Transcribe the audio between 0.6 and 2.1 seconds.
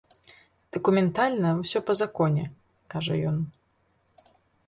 Дакументальна ўсё па